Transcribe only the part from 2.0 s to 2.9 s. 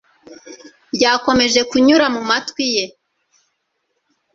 mu matwi ye